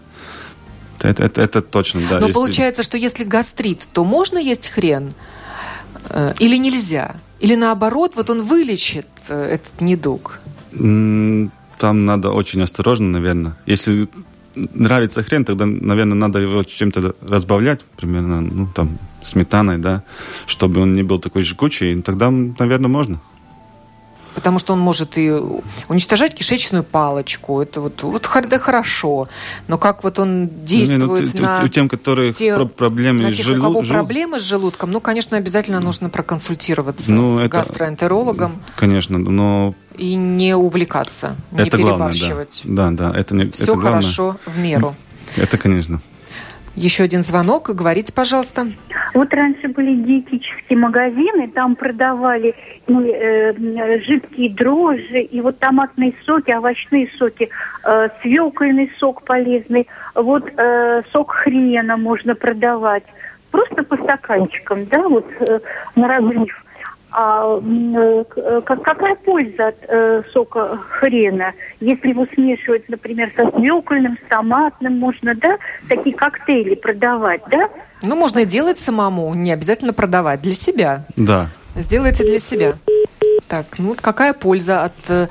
[1.01, 2.19] Это, это, это точно, да.
[2.21, 5.11] Но если- получается, что если гастрит, то можно есть хрен
[6.09, 7.15] э, или нельзя?
[7.41, 10.39] Или наоборот, вот он вылечит э, этот недуг?
[10.73, 13.55] Там надо очень осторожно, наверное.
[13.65, 14.07] Если
[14.55, 20.03] нравится хрен, тогда, наверное, надо его чем-то разбавлять, примерно, ну, там, сметаной, да,
[20.45, 23.19] чтобы он не был такой жгучий, тогда, наверное, можно
[24.33, 25.31] потому что он может и
[25.87, 27.61] уничтожать кишечную палочку.
[27.61, 29.27] Это вот, вот да, хорошо.
[29.67, 31.63] Но как вот он действует не, ну, на...
[31.63, 33.71] У тем, которые те, проблемы на тех, с желудком.
[33.71, 38.61] У кого проблемы с желудком, ну, конечно, обязательно нужно проконсультироваться ну, с это, гастроэнтерологом.
[38.75, 39.75] Конечно, но...
[39.97, 42.61] И не увлекаться, не это перебарщивать.
[42.63, 43.07] Главное, да.
[43.07, 44.95] да, да, это не, Все это хорошо в меру.
[45.37, 45.99] Это, конечно.
[46.75, 47.69] Еще один звонок.
[47.69, 48.67] Говорите, пожалуйста.
[49.13, 52.55] Вот раньше были диетические магазины, там продавали
[52.87, 53.53] ну, э,
[54.01, 57.49] жидкие дрожжи, и вот томатные соки, овощные соки,
[57.85, 63.03] э, свекольный сок полезный, вот э, сок хрена можно продавать.
[63.51, 65.59] Просто по стаканчикам, да, вот э,
[65.95, 66.62] на разрыв.
[67.15, 68.23] А э,
[68.65, 75.35] какая польза от э, сока хрена, если его смешивать, например, со свекольным, с томатным, можно,
[75.35, 77.69] да, такие коктейли продавать, да?
[78.01, 81.05] Ну, можно и делать самому, не обязательно продавать, для себя.
[81.15, 81.49] Да.
[81.75, 82.73] Сделайте для себя.
[83.47, 85.27] Так, ну, какая польза от э,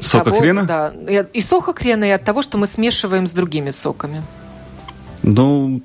[0.00, 0.64] Сока того, хрена?
[0.64, 4.22] Да, и, и сока хрена, и от того, что мы смешиваем с другими соками.
[5.22, 5.82] Ну,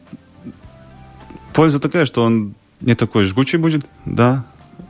[1.52, 4.46] польза такая, что он не такой жгучий будет, да,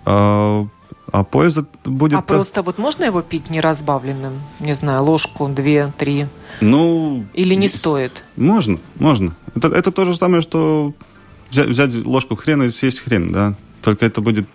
[0.06, 0.68] а,
[1.12, 2.18] а польза будет...
[2.18, 4.34] А просто вот можно его пить неразбавленным?
[4.60, 6.28] Не знаю, ложку, две, три?
[6.62, 7.26] Ну...
[7.34, 8.24] Или не стоит?
[8.38, 9.36] Можно, можно.
[9.56, 10.94] Это, это то же самое, что
[11.50, 13.56] взять, взять ложку хрена и съесть хрен, да.
[13.82, 14.48] Только это будет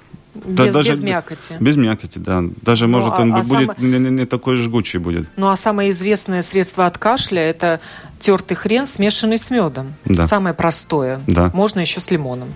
[0.45, 1.57] без, даже, без мякоти.
[1.61, 2.45] Без мякоти, да.
[2.63, 3.91] Даже, ну, может, а, он а будет сам...
[3.91, 5.29] не, не, не такой жгучий будет.
[5.37, 7.81] Ну, а самое известное средство от кашля– это
[8.19, 9.95] тертый хрен, смешанный с медом.
[10.05, 10.27] Да.
[10.27, 11.21] Самое простое.
[11.27, 11.51] Да.
[11.55, 12.49] Можно еще с лимоном.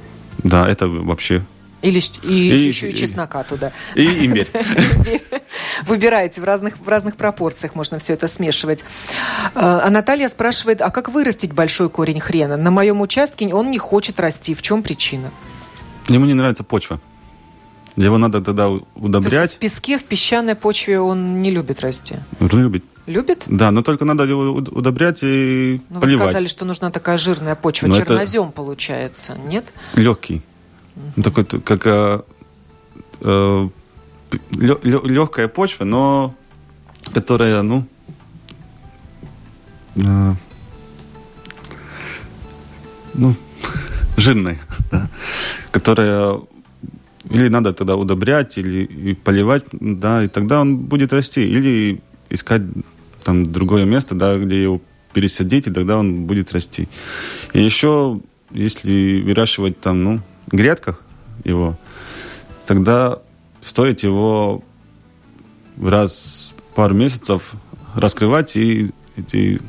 [0.43, 1.45] Да, это вообще
[1.83, 3.73] или и, и еще и, чеснока туда.
[3.95, 4.49] И имбирь.
[5.87, 8.85] Выбирайте, в разных, в разных пропорциях можно все это смешивать.
[9.55, 12.57] А, а Наталья спрашивает, а как вырастить большой корень хрена?
[12.57, 14.55] На моем участке он не хочет расти.
[14.55, 15.31] В чем причина?
[16.09, 17.01] Ему не нравится почва.
[17.97, 19.55] Его надо тогда удобрять.
[19.55, 22.17] в песке, в песчаной почве он не любит расти?
[22.41, 22.85] Любит.
[23.07, 23.43] Любит?
[23.47, 26.21] Да, но только надо его удобрять и но поливать.
[26.21, 27.89] Вы сказали, что нужна такая жирная почва.
[27.89, 28.53] Но Чернозем это...
[28.53, 29.65] получается, нет?
[29.95, 30.43] Легкий.
[30.97, 31.23] Mm-hmm.
[31.23, 32.23] Такой, как э,
[33.21, 33.69] э,
[34.53, 36.35] легкая почва, но
[37.13, 37.87] которая, ну,
[39.97, 40.35] э,
[43.15, 43.35] ну,
[44.17, 44.59] жирная,
[44.91, 45.09] да,
[45.71, 46.41] которая
[47.29, 51.43] или надо тогда удобрять, или поливать, да, и тогда он будет расти.
[51.43, 52.63] Или искать
[53.23, 54.81] там другое место, да, где его
[55.13, 56.89] пересадить, и тогда он будет расти.
[57.53, 61.03] И еще, если выращивать там, ну, грядках
[61.45, 61.77] его,
[62.67, 63.19] тогда
[63.63, 64.63] стоит его
[65.81, 67.53] раз в пару месяцев
[67.95, 69.61] раскрывать и эти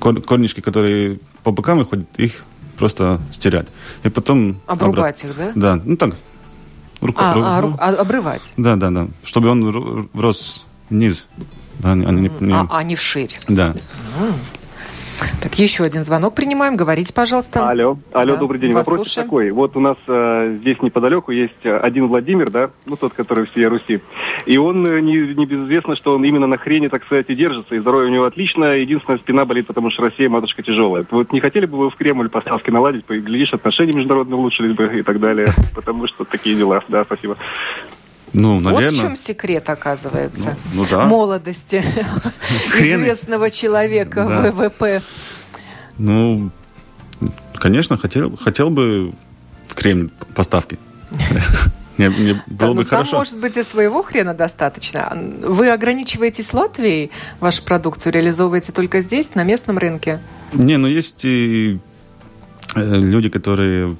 [0.00, 2.44] корнишки, которые по бокам выходят, их
[2.76, 3.68] просто стирать.
[4.04, 4.60] И потом...
[4.66, 5.38] Обрубать обрат...
[5.48, 5.76] их, да?
[5.76, 6.14] Да, ну так.
[7.00, 7.76] Руку, а, руку, а, ру...
[7.78, 8.52] а, обрывать?
[8.56, 9.08] Да, да, да.
[9.22, 11.26] Чтобы он рос вниз,
[11.82, 12.54] а не, не...
[12.54, 13.38] А, а не вширь.
[13.48, 13.74] Да.
[14.18, 14.34] Mm.
[15.42, 16.76] Так, еще один звонок принимаем.
[16.76, 17.68] Говорите, пожалуйста.
[17.68, 18.36] Алло, алло, да.
[18.36, 18.72] добрый день.
[18.72, 19.26] Вас Вопрос слушаем.
[19.26, 19.50] такой.
[19.50, 23.50] Вот у нас э, здесь неподалеку есть э, один Владимир, да, ну тот, который в
[23.50, 24.00] всей Руси.
[24.44, 27.74] И он э, не, не безызвестно, что он именно на хрени, так сказать, и держится.
[27.74, 28.76] И здоровье у него отлично.
[28.76, 31.06] Единственная спина болит, потому что Россия матушка тяжелая.
[31.10, 35.02] Вот не хотели бы вы в Кремль поставки наладить, глядишь, отношения международные улучшились бы и
[35.02, 35.48] так далее.
[35.74, 36.82] Потому что такие дела.
[36.88, 37.36] Да, спасибо.
[38.36, 38.90] Ну, наверное.
[38.90, 40.56] Вот в чем секрет, оказывается.
[40.74, 41.06] Ну, ну да.
[41.06, 41.82] Молодости
[42.78, 44.52] известного человека да.
[44.52, 45.02] ВВП.
[45.96, 46.50] Ну,
[47.54, 49.14] конечно, хотел, хотел бы
[49.66, 50.78] в Кремль поставки.
[51.96, 53.10] Мне, мне было да, бы ну, хорошо.
[53.12, 55.16] Там, может быть, и своего хрена достаточно.
[55.42, 60.20] Вы ограничиваетесь Латвией, вашу продукцию реализовываете только здесь, на местном рынке?
[60.52, 61.78] Не, ну есть и
[62.74, 63.96] э, люди, которые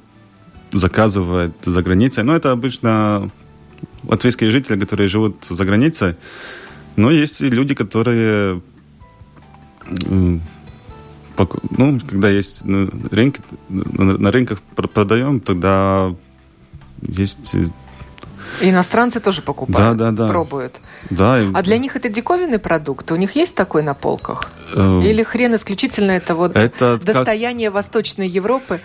[0.71, 2.23] заказывают за границей.
[2.23, 3.31] Но это обычно
[4.07, 6.15] латвийские жители, которые живут за границей.
[6.95, 8.61] Но есть и люди, которые
[11.77, 14.61] ну, когда есть рынки, на рынках
[14.93, 16.15] продаем, тогда
[17.01, 17.55] есть
[18.61, 20.27] Иностранцы тоже покупают, да, да, да.
[20.29, 20.79] пробуют.
[21.09, 21.35] Да.
[21.53, 23.11] А для них это диковинный продукт?
[23.11, 24.49] У них есть такой на полках?
[24.73, 27.75] Э, Или хрен исключительно это вот это достояние как...
[27.75, 28.79] Восточной Европы?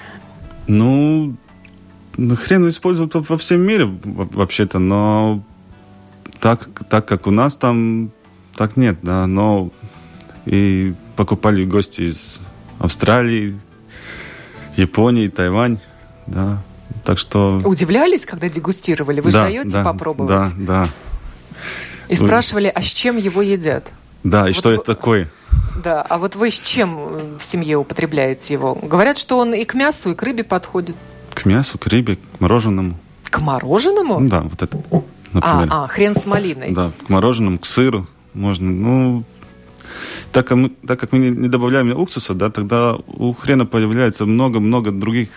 [0.67, 1.37] Ну,
[2.17, 5.43] ну, хрен используют во всем мире вообще-то, но
[6.41, 8.11] так, так как у нас там,
[8.57, 9.71] так нет, да, но
[10.47, 12.41] и покупали гости из
[12.79, 13.59] Австралии,
[14.77, 15.79] Японии, Тайвань,
[16.27, 16.63] да,
[17.05, 17.61] так что...
[17.65, 19.21] Удивлялись, когда дегустировали?
[19.21, 20.51] Вы да, же даете да, попробовать?
[20.57, 20.89] Да, да.
[22.09, 23.93] И спрашивали, а с чем его едят?
[24.25, 24.75] Да, и вот что вы...
[24.77, 25.29] это такое?
[25.83, 28.75] Да, а вот вы с чем в семье употребляете его?
[28.75, 30.97] Говорят, что он и к мясу, и к рыбе подходит.
[31.43, 32.95] К мясу, к рыбе, к мороженому.
[33.25, 34.21] К мороженому?
[34.29, 34.77] Да, вот это,
[35.33, 35.69] например.
[35.71, 36.71] А, а хрен с малиной.
[36.71, 38.71] Да, к мороженому, к сыру можно.
[38.71, 39.25] Ну,
[40.31, 44.93] так как мы, так как мы не добавляем уксуса, да, тогда у хрена появляется много-много
[44.93, 45.31] других,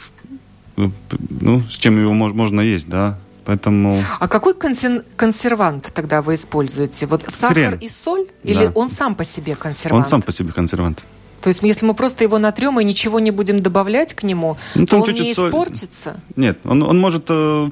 [0.75, 3.17] ну, с чем его можно есть, да.
[3.45, 4.03] Поэтому...
[4.19, 7.07] А какой консервант тогда вы используете?
[7.07, 7.79] Вот сахар Хрен.
[7.79, 8.27] и соль?
[8.43, 8.71] Или да.
[8.75, 10.05] он сам по себе консервант?
[10.05, 11.05] Он сам по себе консервант.
[11.45, 14.87] То есть, если мы просто его натрем и ничего не будем добавлять к нему, ну,
[14.87, 15.49] то он чуть -чуть не соль...
[15.49, 16.19] испортится?
[16.35, 17.69] Нет, он, он может э,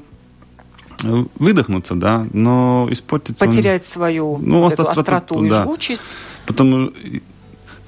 [1.40, 3.44] выдохнуться, да, но испортится...
[3.44, 3.88] Потерять он...
[3.88, 5.64] свою ну, вот остроту, остроту и да.
[5.64, 6.06] жгучесть?
[6.46, 6.92] Потому,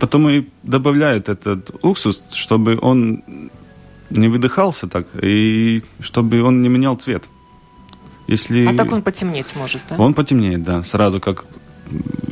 [0.01, 3.22] потому и добавляют этот уксус, чтобы он
[4.11, 7.29] не выдыхался так, и чтобы он не менял цвет.
[8.27, 8.66] Если...
[8.66, 9.94] А так он потемнеть может, да?
[9.99, 11.44] Он потемнеет, да, сразу как...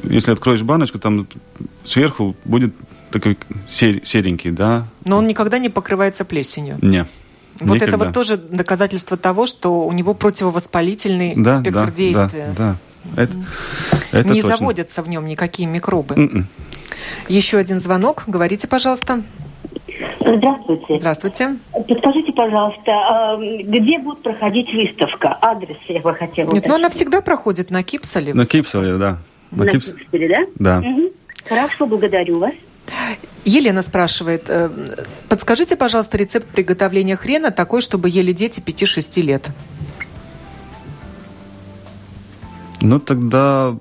[0.03, 1.29] Если откроешь баночку, там
[1.85, 2.75] сверху будет
[3.15, 4.85] такой серенький, да.
[5.05, 6.79] Но он никогда не покрывается плесенью?
[6.83, 7.07] Не.
[7.61, 7.87] Вот Никогда.
[7.87, 12.55] это вот тоже доказательство того, что у него противовоспалительный да, спектр да, действия.
[12.57, 12.77] Да,
[13.15, 13.23] да.
[13.23, 13.37] Это,
[14.11, 14.57] это не точно.
[14.57, 16.17] заводятся в нем никакие микробы.
[16.17, 16.33] Mm-mm.
[16.33, 16.47] М-м.
[17.29, 18.25] Еще один звонок.
[18.27, 19.23] Говорите, пожалуйста.
[20.19, 20.99] Здравствуйте.
[20.99, 21.57] Здравствуйте.
[21.87, 25.39] Подскажите, пожалуйста, где будет проходить выставка?
[25.41, 28.35] Адрес я бы хотела Нет, ну она всегда проходит на Кипсале.
[28.35, 29.19] На Кипсале, да.
[29.53, 29.93] На, на Кипс...
[29.93, 30.81] Кипсале, да?
[30.81, 30.89] Да.
[30.89, 31.13] Угу.
[31.49, 32.55] Хорошо, благодарю вас.
[33.45, 34.71] Елена спрашивает, э,
[35.29, 39.51] подскажите, пожалуйста, рецепт приготовления хрена такой, чтобы ели дети 5-6 лет.
[42.81, 43.77] Ну, тогда...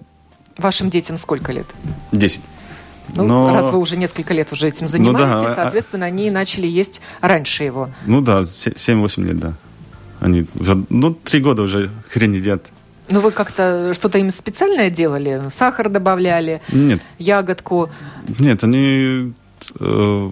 [0.57, 1.65] Вашим детям сколько лет?
[2.11, 2.41] 10.
[3.15, 3.53] Ну, Но...
[3.53, 7.01] раз вы уже несколько лет уже этим занимаетесь, ну, да, а- соответственно, они начали есть
[7.21, 7.89] раньше его.
[8.05, 9.53] Ну да, 7-8 лет, да.
[10.19, 12.65] Они уже, ну, три года уже хрень едят.
[13.09, 15.43] Ну, вы как-то что-то им специальное делали?
[15.53, 16.61] Сахар добавляли?
[16.71, 17.01] Нет.
[17.17, 17.89] Ягодку?
[18.39, 19.33] Нет, они...
[19.79, 20.29] Э,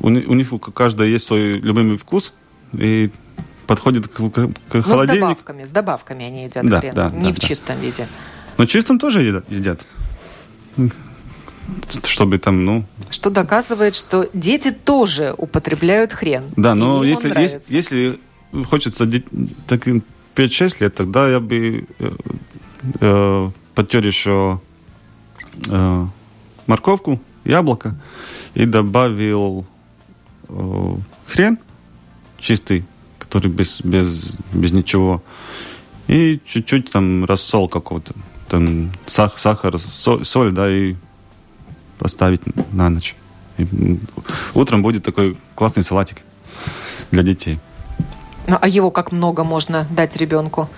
[0.00, 2.34] у, у них у каждого есть свой любимый вкус,
[2.72, 3.10] и
[3.66, 5.16] подходит к, к, к холодильнику.
[5.16, 7.46] с добавками, с добавками они едят да, хрен, да, не да, в да.
[7.46, 8.08] чистом виде.
[8.56, 9.86] Но чистом тоже едят.
[12.04, 12.84] Чтобы там, ну...
[13.10, 16.44] Что доказывает, что дети тоже употребляют хрен.
[16.56, 18.18] Да, но если, если, если
[18.64, 19.06] хочется
[19.66, 20.04] таким
[20.36, 22.10] 5-6 лет, тогда я бы э,
[23.00, 24.60] э, подтер еще
[25.68, 26.06] э,
[26.66, 27.94] морковку, яблоко
[28.54, 29.66] и добавил
[30.48, 30.94] э,
[31.26, 31.58] хрен
[32.38, 32.84] чистый,
[33.18, 35.22] который без, без, без ничего.
[36.06, 38.14] И чуть-чуть там рассол какого-то.
[38.48, 40.94] Там сах, сахар, соль, соль, да, и
[41.98, 43.16] поставить на ночь.
[43.58, 43.66] И
[44.54, 46.18] утром будет такой классный салатик
[47.10, 47.58] для детей.
[48.46, 50.68] Ну, а его как много можно дать ребенку?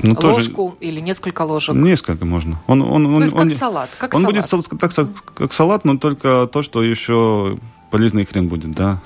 [0.00, 0.76] Ну, Ложку тоже...
[0.80, 1.74] или несколько ложек?
[1.74, 2.60] Несколько можно.
[2.68, 3.90] Он, он, он, есть он, как салат?
[3.98, 4.36] Как он салат.
[4.36, 7.58] будет так, как салат, но только то, что еще
[7.90, 8.98] полезный хрен будет, да.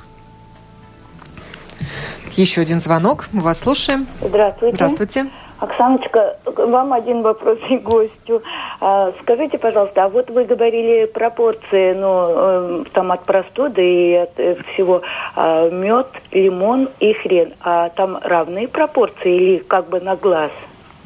[2.37, 3.29] Еще один звонок.
[3.33, 4.07] Мы вас слушаем.
[4.21, 4.77] Здравствуйте.
[4.77, 5.31] Здравствуйте.
[5.63, 8.43] Оксаночка, вам один вопрос и гостю.
[8.81, 14.31] А, скажите, пожалуйста, а вот вы говорили пропорции, ну, э, там от простуды и от
[14.39, 15.03] э, всего
[15.37, 17.53] а, мед, лимон и хрен.
[17.61, 20.51] А там равные пропорции или как бы на глаз?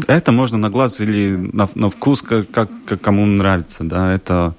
[0.09, 4.55] Это можно на глаз или на, на вкус, как, как, как кому нравится, да, это...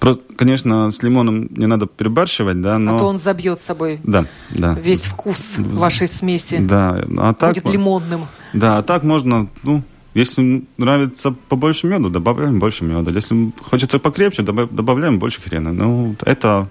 [0.00, 2.96] Просто, конечно, с лимоном не надо перебарщивать, да, но...
[2.96, 4.74] А то он забьет с собой да, да.
[4.74, 6.58] весь вкус вашей смеси.
[6.58, 7.54] Да, а так...
[7.54, 8.26] Будет лимонным.
[8.54, 9.82] Да, а так можно, ну,
[10.14, 13.10] если нравится побольше меда, добавляем больше меда.
[13.10, 15.72] Если хочется покрепче, добавляем больше хрена.
[15.72, 16.68] Ну, это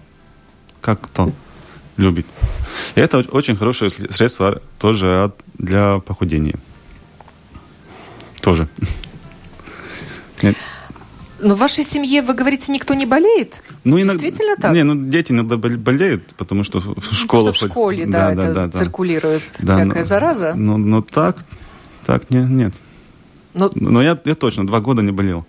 [0.81, 1.31] как кто
[1.97, 2.25] любит.
[2.95, 6.55] И это очень хорошее средство тоже для похудения.
[8.41, 8.67] Тоже.
[11.39, 13.61] Но в вашей семье, вы говорите, никто не болеет?
[13.83, 14.73] Ну, Действительно иногда, так?
[14.73, 17.45] Не, ну дети иногда болеют, потому что в школе...
[17.47, 20.53] Ну, в школе, да, да, это да, циркулирует да, всякая но, зараза.
[20.55, 21.43] Но, но так,
[22.05, 22.73] так не, нет.
[23.53, 25.45] Но, но я, я точно два года не болел.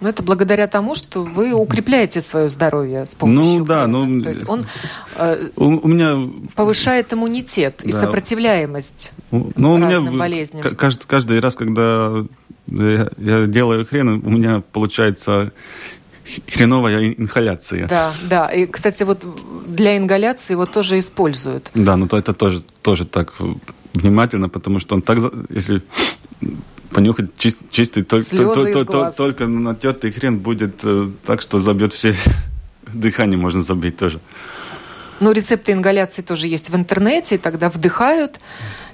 [0.00, 4.22] Ну, это благодаря тому, что вы укрепляете свое здоровье с помощью Ну, да, ну...
[4.22, 4.64] То есть он
[5.16, 6.16] э, у, у меня...
[6.54, 7.88] повышает иммунитет да.
[7.88, 10.62] и сопротивляемость ну, разным у меня болезням.
[10.76, 12.24] Каждый, каждый раз, когда
[12.68, 15.52] я, я делаю хрен, у меня получается
[16.48, 17.88] хреновая ингаляция.
[17.88, 18.48] Да, да.
[18.48, 19.26] И, кстати, вот
[19.66, 21.70] для ингаляции его тоже используют.
[21.74, 23.34] Да, но то это тоже, тоже так
[23.94, 25.18] внимательно, потому что он так,
[25.48, 25.82] если
[26.92, 31.92] понюхать чист, чистый, только, то, то, то, только натертый хрен будет э, так, что забьет
[31.92, 32.14] все
[32.92, 34.20] дыхание, можно забить тоже.
[35.20, 38.40] Ну, рецепты ингаляции тоже есть в интернете, тогда вдыхают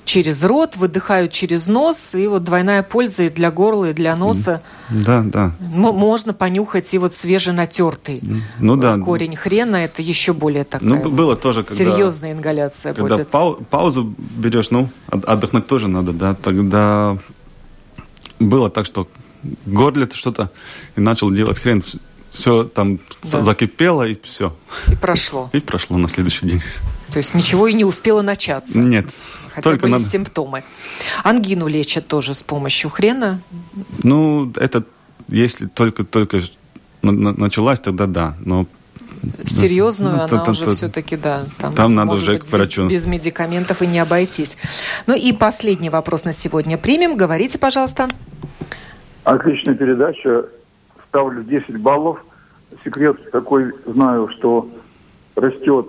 [0.07, 4.63] через рот, выдыхают через нос, и вот двойная польза и для горла, и для носа.
[4.89, 5.53] Да, да.
[5.59, 8.23] можно понюхать и вот свеженатертый
[8.59, 8.99] ну, да.
[8.99, 13.29] корень хрена, это еще более такая ну, было тоже, когда, серьезная ингаляция когда будет.
[13.29, 17.19] Пау паузу берешь, ну, отдохнуть тоже надо, да, тогда
[18.39, 19.09] было так, что
[19.67, 20.51] горле что-то
[20.95, 21.83] и начал делать хрен,
[22.31, 23.43] все там да.
[23.43, 24.55] закипело и все.
[24.89, 25.51] И прошло.
[25.55, 26.63] И прошло на следующий день.
[27.13, 28.79] То есть ничего и не успело начаться?
[28.79, 29.07] Нет.
[29.57, 30.05] Хотя только были надо...
[30.05, 30.65] симптомы.
[31.25, 33.41] Ангину лечат тоже с помощью хрена?
[34.03, 34.85] Ну, это
[35.29, 36.41] если только-только
[37.01, 38.35] началась, тогда да.
[38.45, 38.67] Но
[39.45, 41.45] серьезную, ну, она там, уже там, все-таки, да.
[41.57, 42.87] Там, там надо уже быть, к врачу.
[42.87, 44.59] Без, без медикаментов и не обойтись.
[45.07, 47.17] Ну и последний вопрос на сегодня примем.
[47.17, 48.11] Говорите, пожалуйста.
[49.25, 50.45] Отличная передача.
[51.09, 52.23] Ставлю 10 баллов.
[52.85, 54.69] Секрет такой знаю, что
[55.35, 55.87] растет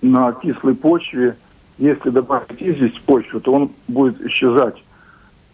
[0.00, 1.36] на кислой почве.
[1.78, 4.76] Если добавить известь в почву, то он будет исчезать.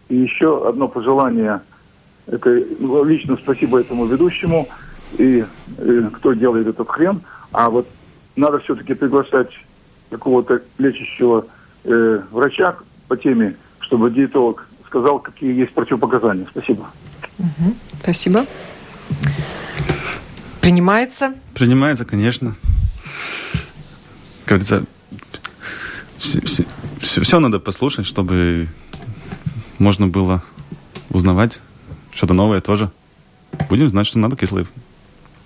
[0.09, 1.61] И еще одно пожелание.
[2.27, 4.69] Это лично спасибо этому ведущему
[5.17, 5.45] и,
[5.79, 7.21] и кто делает этот хрен.
[7.53, 7.89] А вот
[8.37, 9.51] надо все-таки приглашать
[10.11, 11.47] какого-то лечащего
[11.85, 12.77] э, врача
[13.09, 16.47] по теме, чтобы диетолог сказал, какие есть противопоказания.
[16.51, 16.87] Спасибо.
[17.39, 17.75] Угу.
[18.03, 18.47] Спасибо.
[20.61, 21.35] Принимается?
[21.55, 22.55] Принимается, конечно.
[24.45, 24.85] Как говорится,
[26.19, 26.65] все, все,
[27.01, 28.69] все, все надо послушать, чтобы
[29.79, 30.43] можно было
[31.11, 31.61] узнавать
[32.13, 32.91] что-то новое тоже.
[33.69, 34.67] Будем знать, что надо кислое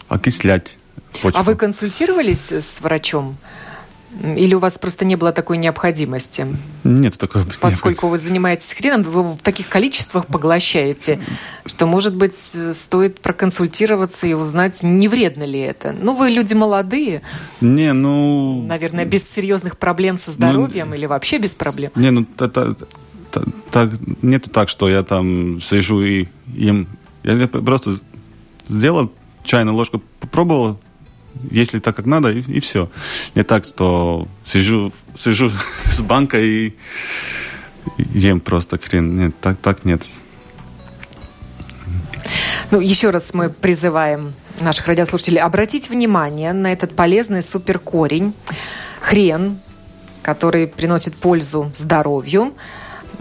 [0.09, 0.79] окислять
[1.23, 1.39] почву.
[1.39, 3.37] А вы консультировались с врачом?
[4.21, 6.47] Или у вас просто не было такой необходимости?
[6.85, 11.19] Нет такой Поскольку вы занимаетесь хреном, вы в таких количествах поглощаете,
[11.65, 12.35] что, может быть,
[12.75, 15.93] стоит проконсультироваться и узнать, не вредно ли это.
[15.99, 17.23] Ну, вы люди молодые.
[17.61, 18.65] Не, ну...
[18.67, 21.91] Наверное, без серьезных проблем со здоровьем ну, или вообще без проблем.
[21.95, 22.77] Не, ну, это,
[23.71, 26.87] так, нету так, что я там сижу и им...
[27.23, 27.97] Я просто
[28.69, 29.11] сделал
[29.45, 30.79] чайную ложку, попробовал,
[31.51, 32.91] если так, как надо, и, и все.
[33.35, 35.51] Не так, что сижу, сижу
[35.91, 36.77] с банкой и
[38.15, 39.19] ем просто хрен.
[39.19, 40.03] Нет, так, так нет.
[42.71, 48.33] Ну, еще раз мы призываем наших радиослушателей обратить внимание на этот полезный суперкорень,
[49.01, 49.59] хрен,
[50.23, 52.55] который приносит пользу здоровью,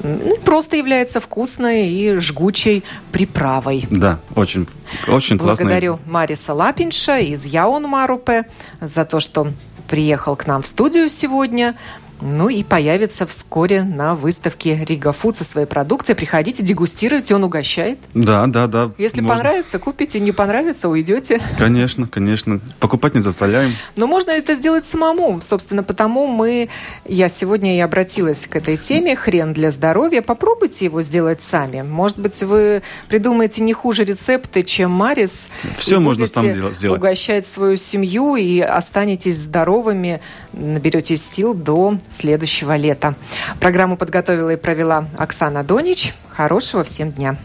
[0.03, 3.85] ну, просто является вкусной и жгучей приправой.
[3.89, 4.67] Да, очень,
[5.07, 5.65] очень классно.
[5.65, 8.45] Благодарю Мариса Лапинша из Яун Марупе
[8.79, 9.47] за то, что
[9.87, 11.75] приехал к нам в студию сегодня.
[12.21, 16.15] Ну и появится вскоре на выставке Рига Фуд со своей продукцией.
[16.15, 17.97] Приходите, дегустируйте, он угощает.
[18.13, 18.91] Да, да, да.
[18.97, 19.37] Если можно.
[19.37, 21.41] понравится, купите, не понравится, уйдете.
[21.57, 22.59] Конечно, конечно.
[22.79, 23.75] Покупать не заставляем.
[23.95, 25.41] Но можно это сделать самому.
[25.41, 26.69] Собственно, потому мы,
[27.05, 30.21] я сегодня и обратилась к этой теме «Хрен для здоровья».
[30.21, 31.81] Попробуйте его сделать сами.
[31.81, 35.49] Может быть, вы придумаете не хуже рецепты, чем Марис.
[35.77, 36.83] Все можно там сделать.
[36.85, 40.21] угощать свою семью и останетесь здоровыми,
[40.53, 43.15] наберетесь сил до следующего лета.
[43.59, 46.13] Программу подготовила и провела Оксана Донич.
[46.29, 47.37] Хорошего всем дня.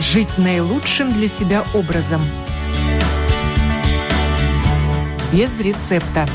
[0.00, 2.22] Жить наилучшим для себя образом.
[5.32, 6.26] Без рецепта.